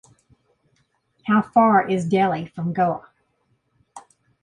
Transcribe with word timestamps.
How 1.27 1.43
far 1.43 1.87
is 1.87 2.07
Delhi 2.09 2.47
from 2.47 2.73
Goa? 2.73 3.07